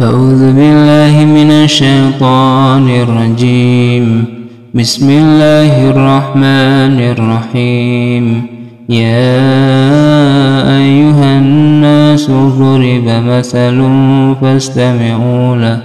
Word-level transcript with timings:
أعوذ 0.00 0.52
بالله 0.52 1.24
من 1.24 1.50
الشيطان 1.50 2.88
الرجيم. 2.88 4.24
بسم 4.74 5.10
الله 5.10 5.90
الرحمن 5.90 7.00
الرحيم. 7.00 8.42
يا 8.88 9.40
أيها 10.78 11.38
الناس 11.38 12.30
ضرب 12.30 13.06
مثل 13.06 13.84
فاستمعوا 14.40 15.56
له. 15.56 15.78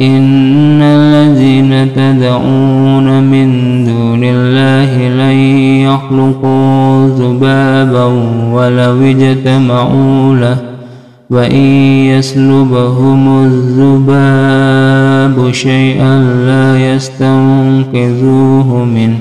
إن 0.00 0.82
الذين 0.82 1.92
تدعون 1.94 3.22
من 3.22 3.48
دون 3.84 4.24
الله 4.24 5.08
لن 5.08 5.38
يخلقوا 5.86 7.08
ذبابا 7.08 8.04
ولو 8.52 9.02
اجتمعوا 9.02 10.36
له. 10.36 10.71
وإن 11.32 11.66
يسلبهم 12.12 13.44
الذباب 13.44 15.36
شيئا 15.52 16.18
لا 16.46 16.94
يستنقذوه 16.94 18.84
منه. 18.84 19.20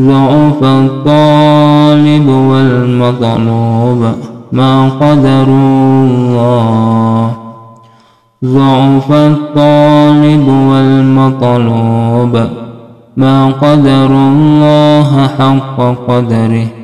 ضعف 0.00 0.62
الطالب 0.62 2.28
والمطلوب 2.28 4.14
ما 4.52 4.88
قدروا 4.88 6.04
الله. 6.04 7.36
ضعف 8.44 9.12
الطالب 9.12 10.48
والمطلوب 10.48 12.34
ما 13.16 13.46
قدر 13.50 14.06
الله 14.06 15.28
حق 15.38 15.80
قدره. 16.08 16.83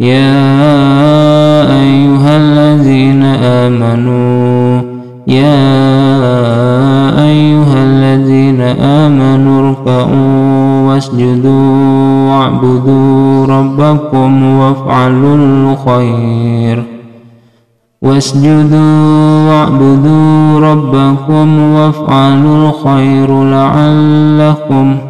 يا 0.00 1.80
أيها 1.80 2.36
الذين 2.36 3.22
آمنوا 3.42 4.82
يا 5.26 5.64
أيها 7.24 7.84
الذين 7.84 8.60
آمنوا 8.80 9.68
اركعوا 9.68 10.88
واسجدوا 10.88 12.30
واعبدوا 12.30 13.46
ربكم 13.46 14.58
وافعلوا 14.58 15.36
الخير. 15.36 16.84
واسجدوا 18.02 19.48
واعبدوا 19.48 20.60
ربكم 20.60 21.58
وافعلوا 21.58 22.68
الخير 22.68 23.44
لعلكم 23.44 25.07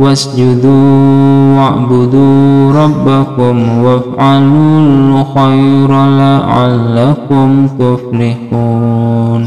واسجدوا 0.00 1.56
واعبدوا 1.56 2.72
ربكم 2.72 3.56
وافعلوا 3.84 4.78
الخير 4.80 5.90
لعلكم 6.22 7.48
تفلحون. 7.80 9.42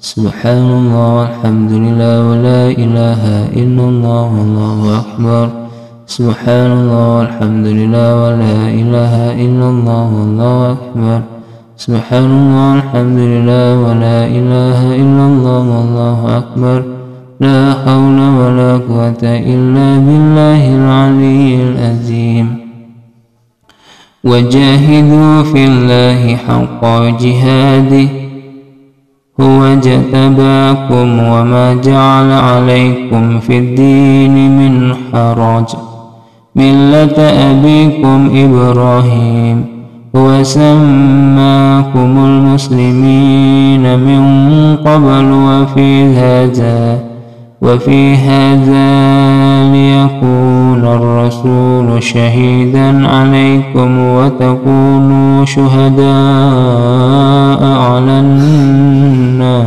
سبحان 0.00 0.68
الله 0.80 1.06
والحمد 1.18 1.72
لله 1.84 2.16
ولا 2.30 2.62
إله 2.84 3.22
إلا 3.62 3.84
الله 3.92 4.24
والله 4.38 4.78
أكبر. 5.02 5.46
سبحان 6.06 6.70
الله 6.78 7.06
والحمد 7.18 7.66
لله 7.66 8.08
ولا 8.22 8.56
إله 8.80 9.14
إلا 9.44 9.66
الله 9.74 10.04
والله 10.18 10.72
أكبر. 10.72 11.20
سبحان 11.76 12.30
الله 12.40 12.72
والحمد 12.72 13.18
لله 13.32 13.66
ولا 13.84 14.18
إله 14.38 14.78
إلا 15.02 15.24
الله 15.30 15.62
والله 15.74 16.18
أكبر. 16.38 16.78
لا 17.40 17.74
حول 17.84 18.18
ولا 18.20 18.72
قوة 18.88 19.22
إلا 19.22 19.98
بالله 19.98 20.62
العلي 20.76 21.62
العظيم. 21.62 22.56
وجاهدوا 24.24 25.42
في 25.42 25.64
الله 25.64 26.36
حق 26.36 26.84
جهاده 27.22 28.08
هو 29.40 29.64
اجتباكم 29.64 31.18
وما 31.18 31.74
جعل 31.74 32.32
عليكم 32.32 33.40
في 33.40 33.58
الدين 33.58 34.58
من 34.58 34.94
حرج. 35.12 35.68
ملة 36.56 37.18
أبيكم 37.50 38.30
إبراهيم 38.34 39.64
هو 40.16 40.42
سماكم 40.42 42.12
المسلمين 42.24 43.98
من 43.98 44.22
قبل 44.76 45.32
وفي 45.32 46.04
هذا. 46.04 47.09
وفي 47.62 48.14
هذا 48.14 48.90
ليكون 49.72 50.84
الرسول 50.84 52.02
شهيدا 52.02 53.08
عليكم 53.08 53.98
وتكونوا 53.98 55.44
شهداء 55.44 56.04
على 57.64 58.20
الناس. 58.20 59.60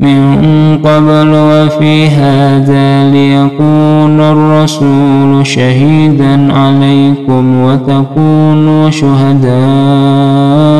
من 0.00 0.78
قبل 0.78 1.30
وفي 1.34 2.06
هذا 2.06 3.10
ليكون 3.10 4.20
الرسول 4.20 5.46
شهيدا 5.46 6.52
عليكم 6.52 7.60
وتكونوا 7.60 8.90
شهداء 8.90 10.79